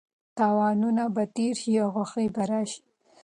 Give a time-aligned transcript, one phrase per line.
[0.37, 2.81] تاوانونه به تېر شي او خوښي به راشي.